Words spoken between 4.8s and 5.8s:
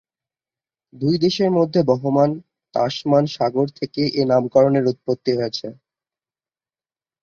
উৎপত্তি হয়েছে।